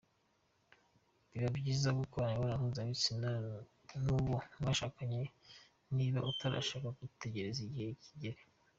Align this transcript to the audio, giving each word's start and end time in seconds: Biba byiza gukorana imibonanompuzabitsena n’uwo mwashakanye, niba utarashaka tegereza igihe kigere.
Biba 1.29 1.47
byiza 1.57 1.89
gukorana 1.99 2.31
imibonanompuzabitsena 2.33 3.29
n’uwo 4.03 4.35
mwashakanye, 4.61 5.21
niba 5.95 6.19
utarashaka 6.31 6.87
tegereza 7.21 7.59
igihe 7.67 7.89
kigere. 8.03 8.39